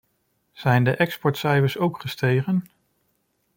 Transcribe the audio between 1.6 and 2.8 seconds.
ook gestegen?